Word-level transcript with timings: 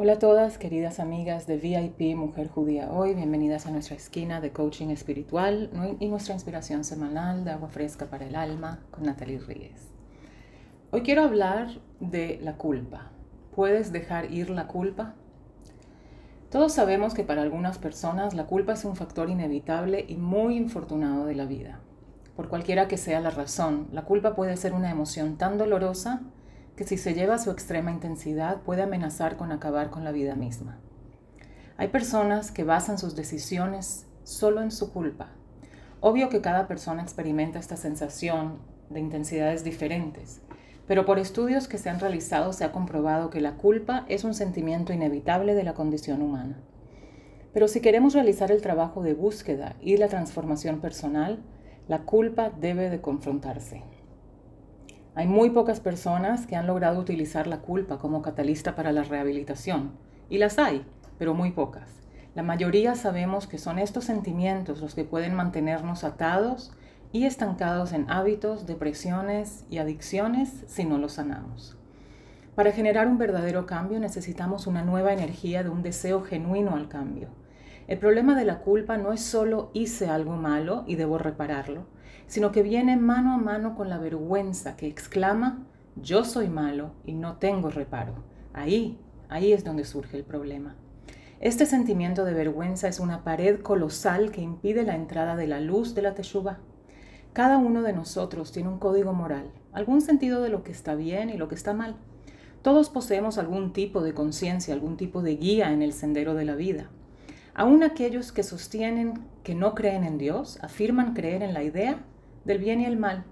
Hola 0.00 0.12
a 0.12 0.18
todas, 0.20 0.58
queridas 0.58 1.00
amigas 1.00 1.48
de 1.48 1.56
VIP 1.56 2.16
Mujer 2.16 2.46
Judía 2.46 2.88
Hoy, 2.92 3.14
bienvenidas 3.14 3.66
a 3.66 3.72
nuestra 3.72 3.96
esquina 3.96 4.40
de 4.40 4.52
coaching 4.52 4.90
espiritual 4.90 5.70
y 5.98 6.06
nuestra 6.06 6.34
inspiración 6.34 6.84
semanal 6.84 7.44
de 7.44 7.50
agua 7.50 7.68
fresca 7.68 8.06
para 8.06 8.24
el 8.24 8.36
alma 8.36 8.78
con 8.92 9.02
Natalie 9.02 9.40
Ríez. 9.40 9.90
Hoy 10.92 11.02
quiero 11.02 11.24
hablar 11.24 11.80
de 11.98 12.38
la 12.40 12.56
culpa. 12.56 13.10
¿Puedes 13.56 13.90
dejar 13.90 14.30
ir 14.30 14.50
la 14.50 14.68
culpa? 14.68 15.16
Todos 16.48 16.72
sabemos 16.72 17.12
que 17.12 17.24
para 17.24 17.42
algunas 17.42 17.78
personas 17.78 18.34
la 18.34 18.46
culpa 18.46 18.74
es 18.74 18.84
un 18.84 18.94
factor 18.94 19.28
inevitable 19.28 20.04
y 20.06 20.16
muy 20.16 20.56
infortunado 20.56 21.26
de 21.26 21.34
la 21.34 21.46
vida. 21.46 21.80
Por 22.36 22.48
cualquiera 22.48 22.86
que 22.86 22.98
sea 22.98 23.18
la 23.18 23.30
razón, 23.30 23.88
la 23.90 24.02
culpa 24.02 24.36
puede 24.36 24.56
ser 24.56 24.74
una 24.74 24.92
emoción 24.92 25.38
tan 25.38 25.58
dolorosa 25.58 26.22
que 26.78 26.84
si 26.84 26.96
se 26.96 27.12
lleva 27.12 27.34
a 27.34 27.38
su 27.38 27.50
extrema 27.50 27.90
intensidad 27.90 28.62
puede 28.62 28.82
amenazar 28.82 29.36
con 29.36 29.50
acabar 29.50 29.90
con 29.90 30.04
la 30.04 30.12
vida 30.12 30.36
misma. 30.36 30.78
Hay 31.76 31.88
personas 31.88 32.52
que 32.52 32.62
basan 32.62 32.98
sus 32.98 33.16
decisiones 33.16 34.06
solo 34.22 34.62
en 34.62 34.70
su 34.70 34.92
culpa. 34.92 35.30
Obvio 35.98 36.28
que 36.28 36.40
cada 36.40 36.68
persona 36.68 37.02
experimenta 37.02 37.58
esta 37.58 37.76
sensación 37.76 38.58
de 38.90 39.00
intensidades 39.00 39.64
diferentes, 39.64 40.40
pero 40.86 41.04
por 41.04 41.18
estudios 41.18 41.66
que 41.66 41.78
se 41.78 41.90
han 41.90 41.98
realizado 41.98 42.52
se 42.52 42.62
ha 42.62 42.70
comprobado 42.70 43.28
que 43.28 43.40
la 43.40 43.56
culpa 43.56 44.04
es 44.08 44.22
un 44.22 44.34
sentimiento 44.34 44.92
inevitable 44.92 45.56
de 45.56 45.64
la 45.64 45.74
condición 45.74 46.22
humana. 46.22 46.60
Pero 47.52 47.66
si 47.66 47.80
queremos 47.80 48.14
realizar 48.14 48.52
el 48.52 48.62
trabajo 48.62 49.02
de 49.02 49.14
búsqueda 49.14 49.74
y 49.80 49.96
la 49.96 50.06
transformación 50.06 50.80
personal, 50.80 51.40
la 51.88 52.02
culpa 52.02 52.50
debe 52.50 52.88
de 52.88 53.00
confrontarse. 53.00 53.82
Hay 55.14 55.26
muy 55.26 55.50
pocas 55.50 55.80
personas 55.80 56.46
que 56.46 56.56
han 56.56 56.66
logrado 56.66 57.00
utilizar 57.00 57.46
la 57.46 57.58
culpa 57.58 57.98
como 57.98 58.22
catalista 58.22 58.74
para 58.74 58.92
la 58.92 59.02
rehabilitación. 59.02 59.92
Y 60.28 60.38
las 60.38 60.58
hay, 60.58 60.84
pero 61.18 61.34
muy 61.34 61.50
pocas. 61.50 62.02
La 62.34 62.42
mayoría 62.42 62.94
sabemos 62.94 63.46
que 63.46 63.58
son 63.58 63.78
estos 63.78 64.04
sentimientos 64.04 64.80
los 64.80 64.94
que 64.94 65.04
pueden 65.04 65.34
mantenernos 65.34 66.04
atados 66.04 66.72
y 67.12 67.24
estancados 67.24 67.92
en 67.92 68.10
hábitos, 68.10 68.66
depresiones 68.66 69.64
y 69.70 69.78
adicciones 69.78 70.64
si 70.66 70.84
no 70.84 70.98
los 70.98 71.12
sanamos. 71.14 71.76
Para 72.54 72.72
generar 72.72 73.06
un 73.06 73.18
verdadero 73.18 73.66
cambio 73.66 73.98
necesitamos 73.98 74.66
una 74.66 74.82
nueva 74.82 75.12
energía 75.12 75.62
de 75.62 75.70
un 75.70 75.82
deseo 75.82 76.22
genuino 76.22 76.74
al 76.74 76.88
cambio. 76.88 77.28
El 77.88 77.96
problema 77.98 78.36
de 78.36 78.44
la 78.44 78.58
culpa 78.58 78.98
no 78.98 79.14
es 79.14 79.22
solo 79.22 79.70
hice 79.72 80.08
algo 80.08 80.36
malo 80.36 80.84
y 80.86 80.96
debo 80.96 81.16
repararlo, 81.16 81.86
sino 82.26 82.52
que 82.52 82.62
viene 82.62 82.98
mano 82.98 83.32
a 83.32 83.38
mano 83.38 83.74
con 83.74 83.88
la 83.88 83.96
vergüenza 83.96 84.76
que 84.76 84.86
exclama, 84.86 85.66
yo 85.96 86.22
soy 86.22 86.48
malo 86.48 86.90
y 87.06 87.14
no 87.14 87.38
tengo 87.38 87.70
reparo. 87.70 88.12
Ahí, 88.52 89.00
ahí 89.30 89.54
es 89.54 89.64
donde 89.64 89.86
surge 89.86 90.18
el 90.18 90.24
problema. 90.24 90.76
Este 91.40 91.64
sentimiento 91.64 92.26
de 92.26 92.34
vergüenza 92.34 92.88
es 92.88 93.00
una 93.00 93.24
pared 93.24 93.60
colosal 93.60 94.32
que 94.32 94.42
impide 94.42 94.82
la 94.82 94.94
entrada 94.94 95.34
de 95.34 95.46
la 95.46 95.58
luz 95.58 95.94
de 95.94 96.02
la 96.02 96.14
teshuva. 96.14 96.58
Cada 97.32 97.56
uno 97.56 97.80
de 97.80 97.94
nosotros 97.94 98.52
tiene 98.52 98.68
un 98.68 98.78
código 98.78 99.14
moral, 99.14 99.50
algún 99.72 100.02
sentido 100.02 100.42
de 100.42 100.50
lo 100.50 100.62
que 100.62 100.72
está 100.72 100.94
bien 100.94 101.30
y 101.30 101.38
lo 101.38 101.48
que 101.48 101.54
está 101.54 101.72
mal. 101.72 101.96
Todos 102.60 102.90
poseemos 102.90 103.38
algún 103.38 103.72
tipo 103.72 104.02
de 104.02 104.12
conciencia, 104.12 104.74
algún 104.74 104.98
tipo 104.98 105.22
de 105.22 105.36
guía 105.36 105.72
en 105.72 105.80
el 105.80 105.94
sendero 105.94 106.34
de 106.34 106.44
la 106.44 106.54
vida. 106.54 106.90
Aún 107.58 107.82
aquellos 107.82 108.30
que 108.30 108.44
sostienen 108.44 109.24
que 109.42 109.56
no 109.56 109.74
creen 109.74 110.04
en 110.04 110.16
Dios 110.16 110.60
afirman 110.62 111.12
creer 111.12 111.42
en 111.42 111.54
la 111.54 111.64
idea 111.64 112.04
del 112.44 112.58
bien 112.58 112.80
y 112.80 112.84
el 112.84 112.96
mal. 112.96 113.24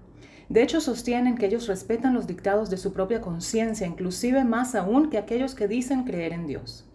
De 0.49 0.61
hecho, 0.61 0.81
sostienen 0.81 1.37
que 1.37 1.45
ellos 1.45 1.65
respetan 1.67 2.13
los 2.13 2.27
dictados 2.27 2.69
de 2.69 2.75
su 2.75 2.91
propia 2.91 3.21
conciencia, 3.21 3.87
inclusive 3.87 4.43
más 4.43 4.75
aún 4.75 5.09
que 5.09 5.17
aquellos 5.17 5.55
que 5.55 5.69
dicen 5.69 6.03
creer 6.03 6.33
en 6.33 6.45
Dios. 6.45 6.85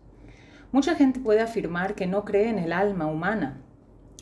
Mucha 0.72 0.94
gente 0.94 1.20
puede 1.20 1.40
afirmar 1.40 1.94
que 1.94 2.06
no 2.06 2.26
cree 2.26 2.50
en 2.50 2.58
el 2.58 2.70
alma 2.70 3.06
humana, 3.06 3.62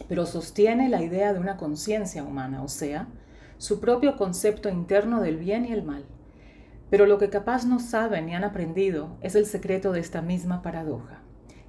pero 0.08 0.24
sostiene 0.24 0.88
la 0.88 1.02
idea 1.02 1.32
de 1.32 1.40
una 1.40 1.56
conciencia 1.56 2.22
humana, 2.22 2.62
o 2.62 2.68
sea, 2.68 3.08
su 3.58 3.80
propio 3.80 4.16
concepto 4.16 4.68
interno 4.68 5.20
del 5.20 5.36
bien 5.36 5.64
y 5.64 5.72
el 5.72 5.82
mal. 5.82 6.04
Pero 6.90 7.06
lo 7.06 7.18
que 7.18 7.28
capaz 7.28 7.66
no 7.66 7.80
saben 7.80 8.26
ni 8.26 8.36
han 8.36 8.44
aprendido 8.44 9.16
es 9.20 9.34
el 9.34 9.46
secreto 9.46 9.90
de 9.90 9.98
esta 9.98 10.22
misma 10.22 10.62
paradoja. 10.62 11.22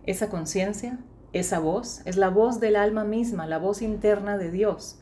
Esa 0.04 0.30
conciencia, 0.30 1.00
esa 1.34 1.60
voz, 1.60 2.02
es 2.06 2.18
la 2.18 2.30
voz 2.30 2.60
del 2.60 2.76
alma 2.76 3.04
misma, 3.04 3.48
la 3.48 3.58
voz 3.58 3.82
interna 3.82 4.38
de 4.38 4.52
Dios, 4.52 5.02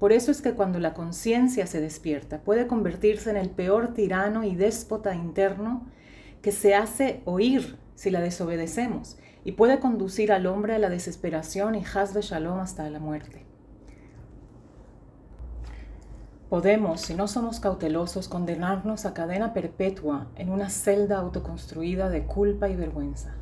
por 0.00 0.12
eso 0.12 0.30
es 0.30 0.40
que 0.40 0.54
cuando 0.54 0.80
la 0.80 0.94
conciencia 0.94 1.66
se 1.66 1.82
despierta, 1.82 2.38
puede 2.40 2.66
convertirse 2.66 3.28
en 3.28 3.36
el 3.36 3.50
peor 3.50 3.92
tirano 3.92 4.44
y 4.44 4.56
déspota 4.56 5.14
interno 5.14 5.86
que 6.40 6.52
se 6.52 6.74
hace 6.74 7.20
oír 7.26 7.76
si 7.96 8.10
la 8.10 8.22
desobedecemos 8.22 9.18
y 9.44 9.52
puede 9.52 9.78
conducir 9.78 10.32
al 10.32 10.46
hombre 10.46 10.74
a 10.74 10.78
la 10.78 10.88
desesperación 10.88 11.74
y 11.74 11.84
hasbe 11.94 12.22
shalom 12.22 12.60
hasta 12.60 12.88
la 12.88 12.98
muerte. 12.98 13.44
Podemos, 16.48 17.02
si 17.02 17.14
no 17.14 17.28
somos 17.28 17.60
cautelosos, 17.60 18.26
condenarnos 18.26 19.04
a 19.04 19.12
cadena 19.12 19.52
perpetua 19.52 20.28
en 20.36 20.48
una 20.48 20.70
celda 20.70 21.18
autoconstruida 21.18 22.08
de 22.08 22.24
culpa 22.24 22.70
y 22.70 22.74
vergüenza. 22.74 23.34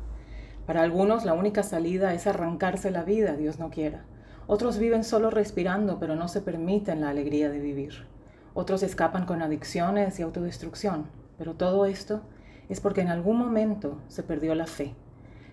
Para 0.69 0.83
algunos 0.83 1.25
la 1.25 1.33
única 1.33 1.63
salida 1.63 2.13
es 2.13 2.27
arrancarse 2.27 2.91
la 2.91 3.01
vida, 3.01 3.35
Dios 3.35 3.57
no 3.57 3.71
quiera. 3.71 4.03
Otros 4.45 4.77
viven 4.77 5.03
solo 5.03 5.31
respirando, 5.31 5.97
pero 5.97 6.15
no 6.15 6.27
se 6.27 6.41
permiten 6.41 7.01
la 7.01 7.09
alegría 7.09 7.49
de 7.49 7.59
vivir. 7.59 8.05
Otros 8.53 8.83
escapan 8.83 9.25
con 9.25 9.41
adicciones 9.41 10.19
y 10.19 10.21
autodestrucción. 10.21 11.07
Pero 11.39 11.55
todo 11.55 11.87
esto 11.87 12.21
es 12.69 12.81
porque 12.81 13.01
en 13.01 13.07
algún 13.07 13.37
momento 13.37 13.97
se 14.09 14.21
perdió 14.21 14.53
la 14.53 14.67
fe. 14.67 14.93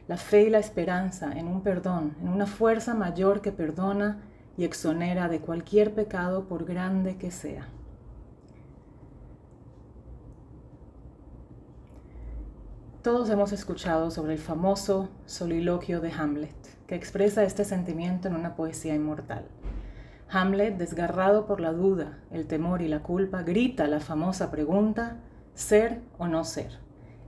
La 0.07 0.19
fe 0.19 0.43
y 0.43 0.51
la 0.51 0.59
esperanza 0.59 1.33
en 1.33 1.49
un 1.49 1.63
perdón, 1.63 2.15
en 2.21 2.29
una 2.29 2.45
fuerza 2.45 2.93
mayor 2.93 3.41
que 3.41 3.53
perdona 3.53 4.19
y 4.59 4.65
exonera 4.65 5.31
de 5.31 5.41
cualquier 5.41 5.95
pecado 5.95 6.45
por 6.45 6.67
grande 6.67 7.17
que 7.17 7.31
sea. 7.31 7.69
Todos 13.07 13.31
hemos 13.31 13.53
escuchado 13.53 14.11
sobre 14.11 14.33
el 14.33 14.41
famoso 14.41 15.11
soliloquio 15.27 16.01
de 16.01 16.11
Hamlet 16.11 16.57
que 16.89 16.97
expresa 16.97 17.45
este 17.45 17.65
sentimiento 17.65 18.27
en 18.27 18.35
una 18.35 18.57
poesía 18.57 18.97
inmortal. 18.97 19.47
Hamlet, 20.29 20.77
desgarrado 20.77 21.47
por 21.47 21.61
la 21.61 21.71
duda, 21.73 22.19
el 22.33 22.49
temor 22.49 22.83
y 22.83 22.89
la 22.89 23.05
culpa, 23.05 23.45
grita 23.45 23.87
la 23.87 24.01
famosa 24.01 24.51
pregunta, 24.51 25.19
¿ser 25.55 26.01
o 26.19 26.27
no 26.27 26.43
ser? 26.43 26.81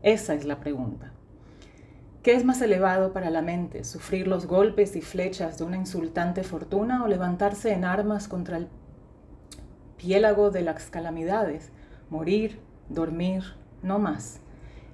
Esa 0.03 0.35
es 0.35 0.45
la 0.45 0.59
pregunta. 0.59 1.13
¿Qué 2.25 2.35
es 2.35 2.45
más 2.45 2.61
elevado 2.61 3.13
para 3.13 3.31
la 3.31 3.41
mente, 3.41 3.85
sufrir 3.85 4.27
los 4.27 4.47
golpes 4.49 4.97
y 4.97 5.01
flechas 5.01 5.59
de 5.59 5.65
una 5.65 5.77
insultante 5.77 6.43
fortuna 6.43 7.05
o 7.05 7.07
levantarse 7.07 7.73
en 7.73 7.85
armas 7.85 8.27
contra 8.27 8.57
el 8.57 8.67
piélago 9.97 10.51
de 10.51 10.63
las 10.63 10.91
calamidades, 10.91 11.71
morir, 12.11 12.59
dormir, 12.89 13.45
no 13.85 14.01
más? 14.01 14.41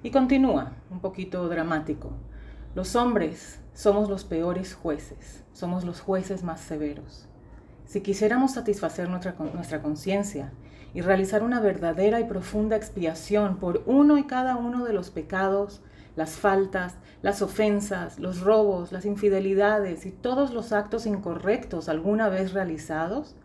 Y 0.05 0.11
continúa, 0.11 0.71
un 0.91 0.99
poquito 0.99 1.49
dramático. 1.49 2.11
Los 2.75 2.95
hombres 2.95 3.59
somos 3.73 4.07
los 4.07 4.23
peores 4.23 4.75
jueces, 4.75 5.43
somos 5.51 5.83
los 5.83 5.99
jueces 5.99 6.43
más 6.43 6.61
severos. 6.61 7.27
Si 7.85 8.01
quisiéramos 8.01 8.51
satisfacer 8.51 9.09
nuestra, 9.09 9.33
nuestra 9.55 9.81
conciencia 9.81 10.51
y 10.93 11.01
realizar 11.01 11.41
una 11.41 11.59
verdadera 11.59 12.19
y 12.19 12.25
profunda 12.25 12.75
expiación 12.75 13.57
por 13.57 13.81
uno 13.87 14.19
y 14.19 14.25
cada 14.25 14.57
uno 14.57 14.85
de 14.85 14.93
los 14.93 15.09
pecados, 15.09 15.81
las 16.15 16.33
faltas, 16.33 16.97
las 17.23 17.41
ofensas, 17.41 18.19
los 18.19 18.41
robos, 18.41 18.91
las 18.91 19.05
infidelidades 19.05 20.05
y 20.05 20.11
todos 20.11 20.53
los 20.53 20.71
actos 20.71 21.07
incorrectos 21.07 21.89
alguna 21.89 22.29
vez 22.29 22.53
realizados, 22.53 23.35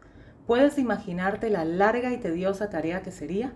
¿puedes 0.47 0.77
imaginarte 0.77 1.48
la 1.48 1.65
larga 1.65 2.12
y 2.12 2.19
tediosa 2.19 2.69
tarea 2.69 3.00
que 3.00 3.12
sería? 3.12 3.54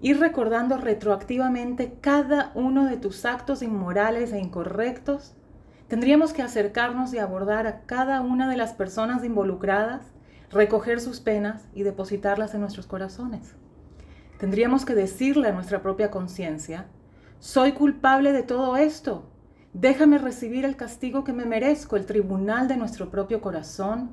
Ir 0.00 0.20
recordando 0.20 0.76
retroactivamente 0.76 1.98
cada 2.00 2.52
uno 2.54 2.84
de 2.86 2.96
tus 2.96 3.24
actos 3.24 3.62
inmorales 3.62 4.32
e 4.32 4.38
incorrectos 4.38 5.34
Tendríamos 5.88 6.32
que 6.32 6.42
acercarnos 6.42 7.14
y 7.14 7.18
abordar 7.18 7.68
a 7.68 7.82
cada 7.82 8.20
una 8.20 8.48
de 8.50 8.56
las 8.56 8.72
personas 8.72 9.22
involucradas, 9.22 10.02
recoger 10.50 11.00
sus 11.00 11.20
penas 11.20 11.68
y 11.74 11.84
depositarlas 11.84 12.54
en 12.54 12.60
nuestros 12.60 12.88
corazones. 12.88 13.54
Tendríamos 14.38 14.84
que 14.84 14.96
decirle 14.96 15.48
a 15.48 15.52
nuestra 15.52 15.82
propia 15.82 16.10
conciencia, 16.10 16.86
soy 17.38 17.72
culpable 17.72 18.32
de 18.32 18.42
todo 18.42 18.76
esto. 18.76 19.30
Déjame 19.74 20.18
recibir 20.18 20.64
el 20.64 20.74
castigo 20.74 21.22
que 21.22 21.32
me 21.32 21.44
merezco. 21.44 21.96
El 21.96 22.06
tribunal 22.06 22.66
de 22.66 22.76
nuestro 22.76 23.10
propio 23.10 23.40
corazón 23.40 24.10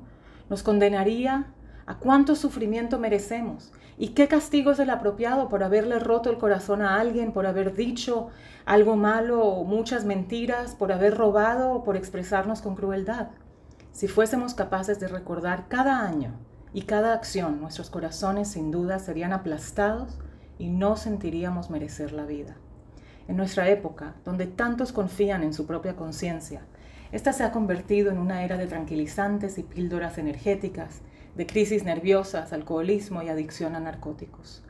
nos 0.48 0.62
condenaría 0.62 1.46
a 1.86 1.98
cuánto 1.98 2.34
sufrimiento 2.34 2.98
merecemos 2.98 3.72
y 3.96 4.08
qué 4.08 4.26
castigo 4.28 4.72
es 4.72 4.78
el 4.78 4.90
apropiado 4.90 5.48
por 5.48 5.62
haberle 5.62 5.98
roto 5.98 6.30
el 6.30 6.38
corazón 6.38 6.82
a 6.82 7.00
alguien, 7.00 7.32
por 7.32 7.46
haber 7.46 7.74
dicho 7.74 8.28
algo 8.64 8.96
malo 8.96 9.44
o 9.44 9.64
muchas 9.64 10.04
mentiras, 10.04 10.74
por 10.74 10.92
haber 10.92 11.16
robado 11.16 11.72
o 11.72 11.84
por 11.84 11.96
expresarnos 11.96 12.60
con 12.60 12.74
crueldad. 12.74 13.28
Si 13.92 14.08
fuésemos 14.08 14.54
capaces 14.54 14.98
de 14.98 15.08
recordar 15.08 15.68
cada 15.68 16.00
año 16.00 16.32
y 16.72 16.82
cada 16.82 17.12
acción, 17.12 17.60
nuestros 17.60 17.90
corazones 17.90 18.48
sin 18.48 18.72
duda 18.72 18.98
serían 18.98 19.32
aplastados 19.32 20.18
y 20.58 20.68
no 20.68 20.96
sentiríamos 20.96 21.70
merecer 21.70 22.12
la 22.12 22.24
vida. 22.24 22.56
En 23.28 23.36
nuestra 23.36 23.68
época, 23.68 24.14
donde 24.24 24.46
tantos 24.46 24.92
confían 24.92 25.44
en 25.44 25.54
su 25.54 25.66
propia 25.66 25.94
conciencia, 25.94 26.62
esta 27.12 27.32
se 27.32 27.44
ha 27.44 27.52
convertido 27.52 28.10
en 28.10 28.18
una 28.18 28.42
era 28.44 28.56
de 28.56 28.66
tranquilizantes 28.66 29.56
y 29.58 29.62
píldoras 29.62 30.18
energéticas, 30.18 31.02
de 31.36 31.46
crisis 31.46 31.84
nerviosas, 31.84 32.52
alcoholismo 32.52 33.22
y 33.22 33.28
adicción 33.28 33.74
a 33.74 33.80
narcóticos. 33.80 34.62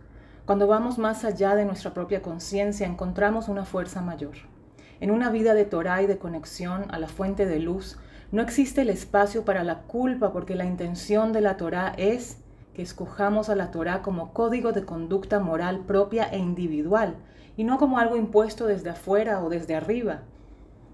Cuando 0.47 0.67
vamos 0.67 0.99
más 0.99 1.25
allá 1.25 1.55
de 1.55 1.65
nuestra 1.65 1.95
propia 1.95 2.23
conciencia, 2.23 2.87
encontramos 2.87 3.49
una 3.49 3.65
fuerza 3.65 4.01
mayor. 4.01 4.35
En 5.01 5.11
una 5.11 5.31
vida 5.31 5.55
de 5.55 5.65
Torah 5.65 6.03
y 6.03 6.07
de 6.07 6.19
conexión 6.19 6.87
a 6.91 6.99
la 6.99 7.09
fuente 7.09 7.47
de 7.47 7.61
luz, 7.61 7.99
no 8.31 8.43
existe 8.43 8.83
el 8.83 8.91
espacio 8.91 9.45
para 9.45 9.65
la 9.65 9.83
culpa 9.83 10.33
porque 10.33 10.55
la 10.55 10.65
intención 10.65 11.33
de 11.33 11.41
la 11.41 11.57
Torah 11.57 11.95
es 11.97 12.39
que 12.75 12.83
escojamos 12.83 13.49
a 13.49 13.55
la 13.55 13.71
Torah 13.71 14.03
como 14.03 14.33
código 14.33 14.73
de 14.73 14.85
conducta 14.85 15.41
moral 15.41 15.81
propia 15.87 16.25
e 16.25 16.39
individual 16.39 17.17
y 17.57 17.65
no 17.65 17.79
como 17.79 17.99
algo 17.99 18.17
impuesto 18.17 18.67
desde 18.67 18.91
afuera 18.91 19.43
o 19.43 19.49
desde 19.49 19.77
arriba, 19.77 20.23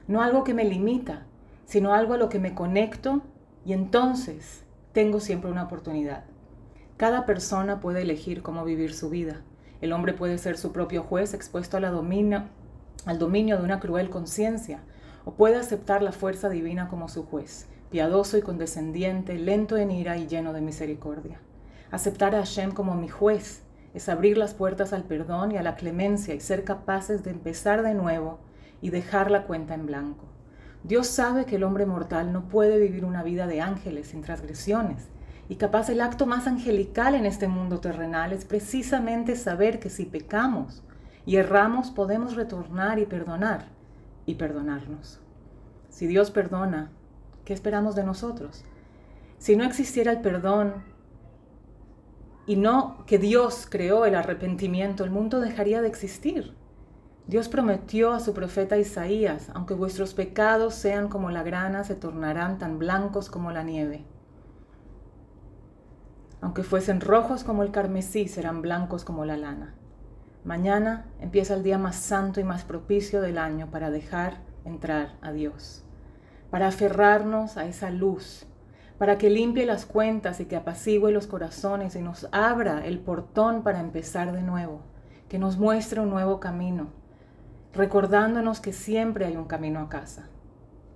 no 0.07 0.23
algo 0.23 0.45
que 0.45 0.55
me 0.55 0.65
limita, 0.65 1.27
sino 1.65 1.95
algo 1.95 2.15
a 2.15 2.19
lo 2.19 2.29
que 2.29 2.39
me 2.39 2.55
conecto 2.55 3.23
y 3.65 3.73
entonces 3.73 4.65
tengo 4.93 5.21
siempre 5.21 5.51
una 5.51 5.65
oportunidad. 5.65 6.25
Cada 6.97 7.25
persona 7.25 7.81
puede 7.81 8.03
elegir 8.03 8.43
cómo 8.43 8.65
vivir 8.65 8.93
su 8.93 9.09
vida. 9.09 9.43
El 9.81 9.93
hombre 9.93 10.13
puede 10.13 10.37
ser 10.37 10.59
su 10.59 10.73
propio 10.73 11.03
juez 11.03 11.33
expuesto 11.33 11.77
a 11.77 11.81
la 11.81 11.89
al 13.07 13.19
dominio 13.19 13.57
de 13.57 13.65
una 13.65 13.81
cruel 13.81 14.11
conciencia, 14.11 14.81
o 15.25 15.33
puede 15.33 15.57
aceptar 15.57 16.03
la 16.03 16.13
fuerza 16.13 16.49
divina 16.49 16.89
como 16.89 17.09
su 17.09 17.25
juez, 17.25 17.67
piadoso 17.91 18.37
y 18.37 18.43
condescendiente, 18.43 19.39
lento 19.39 19.77
en 19.77 19.91
ira 19.91 20.17
y 20.17 20.27
lleno 20.27 20.53
de 20.53 20.61
misericordia. 20.61 21.41
Aceptar 21.91 22.35
a 22.35 22.39
Hashem 22.39 22.73
como 22.73 22.95
mi 22.95 23.09
juez 23.09 23.63
es 23.95 24.09
abrir 24.09 24.39
las 24.39 24.55
puertas 24.55 24.93
al 24.93 25.05
perdón 25.05 25.53
y 25.53 25.57
a 25.57 25.63
la 25.63 25.77
clemencia 25.77 26.35
y 26.35 26.41
ser 26.41 26.65
capaces 26.65 27.25
de 27.25 27.31
empezar 27.31 27.83
de 27.83 27.95
nuevo 27.95 28.39
y 28.81 28.91
dejar 28.91 29.31
la 29.31 29.45
cuenta 29.47 29.75
en 29.75 29.87
blanco. 29.87 30.27
Dios 30.83 31.07
sabe 31.09 31.45
que 31.45 31.57
el 31.57 31.65
hombre 31.65 31.85
mortal 31.85 32.33
no 32.33 32.49
puede 32.49 32.79
vivir 32.79 33.05
una 33.05 33.23
vida 33.23 33.47
de 33.47 33.61
ángeles 33.61 34.09
sin 34.09 34.23
transgresiones. 34.23 35.09
Y 35.49 35.57
capaz 35.57 35.89
el 35.91 36.01
acto 36.01 36.27
más 36.27 36.47
angelical 36.47 37.15
en 37.15 37.27
este 37.27 37.49
mundo 37.49 37.81
terrenal 37.81 38.33
es 38.33 38.45
precisamente 38.45 39.37
saber 39.37 39.81
que 39.81 39.91
si 39.91 40.07
pecamos 40.07 40.83
y 41.27 41.37
erramos 41.37 41.91
podemos 41.91 42.37
retornar 42.37 42.99
y 42.99 43.07
perdonar 43.07 43.67
y 44.27 44.37
perdonarnos. 44.37 45.21
Si 45.89 46.07
Dios 46.07 46.31
perdona, 46.31 46.91
¿qué 47.45 47.53
esperamos 47.53 47.95
de 47.95 48.05
nosotros? 48.05 48.65
Si 49.39 49.57
no 49.57 49.65
existiera 49.65 50.13
el 50.13 50.21
perdón 50.21 50.85
y 52.47 52.57
no 52.57 53.05
que 53.07 53.19
Dios 53.19 53.67
creó 53.69 54.07
el 54.07 54.15
arrepentimiento, 54.15 55.05
el 55.05 55.11
mundo 55.11 55.41
dejaría 55.41 55.83
de 55.83 55.89
existir. 55.89 56.55
Dios 57.31 57.49
prometió 57.49 58.13
a 58.13 58.19
su 58.19 58.35
profeta 58.35 58.77
Isaías, 58.77 59.53
aunque 59.55 59.73
vuestros 59.73 60.15
pecados 60.15 60.75
sean 60.75 61.09
como 61.09 61.31
la 61.31 61.45
grana, 61.45 61.85
se 61.85 61.95
tornarán 61.95 62.59
tan 62.59 62.81
blancos 62.81 63.31
como 63.31 63.53
la 63.53 63.63
nieve. 63.63 64.05
Aunque 66.41 66.65
fuesen 66.65 67.01
rojos 67.01 67.45
como 67.45 67.63
el 67.63 67.71
carmesí, 67.71 68.27
serán 68.27 68.63
blancos 68.63 69.05
como 69.05 69.25
la 69.25 69.37
lana. 69.37 69.77
Mañana 70.43 71.07
empieza 71.21 71.55
el 71.55 71.63
día 71.63 71.79
más 71.79 71.95
santo 71.95 72.41
y 72.41 72.45
más 72.45 72.65
propicio 72.65 73.21
del 73.21 73.39
año 73.39 73.71
para 73.71 73.93
dejar 73.93 74.39
entrar 74.65 75.17
a 75.23 75.31
Dios, 75.31 75.85
para 76.51 76.67
aferrarnos 76.67 77.57
a 77.57 77.67
esa 77.67 77.91
luz 77.91 78.45
para 78.99 79.19
que 79.19 79.31
limpie 79.31 79.65
las 79.67 79.87
cuentas 79.87 80.41
y 80.41 80.47
que 80.47 80.57
apacigüe 80.57 81.11
los 81.13 81.27
corazones 81.29 81.95
y 81.95 82.03
nos 82.03 82.29
abra 82.33 82.85
el 82.85 82.99
portón 82.99 83.63
para 83.63 83.81
empezar 83.81 84.33
de 84.33 84.43
nuevo, 84.43 84.83
que 85.29 85.39
nos 85.39 85.57
muestre 85.57 86.01
un 86.01 86.11
nuevo 86.11 86.39
camino, 86.39 87.00
recordándonos 87.73 88.61
que 88.61 88.73
siempre 88.73 89.27
hay 89.27 89.37
un 89.37 89.45
camino 89.45 89.81
a 89.81 89.89
casa. 89.89 90.29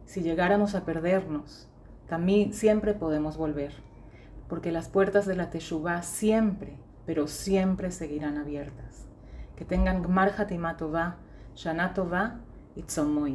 Si 0.06 0.22
llegáramos 0.22 0.74
a 0.74 0.84
perdernos, 0.84 1.68
también 2.08 2.52
siempre 2.52 2.94
podemos 2.94 3.36
volver, 3.36 3.72
porque 4.48 4.72
las 4.72 4.88
puertas 4.88 5.26
de 5.26 5.36
la 5.36 5.50
Teshuvah 5.50 6.02
siempre, 6.02 6.76
pero 7.06 7.26
siempre 7.26 7.90
seguirán 7.90 8.38
abiertas. 8.38 9.06
Que 9.56 9.64
tengan 9.64 10.02
Gmar 10.02 10.32
Hatimatová, 10.36 11.16
Shana 11.54 11.94
y 12.74 12.82
Tzom 12.82 13.26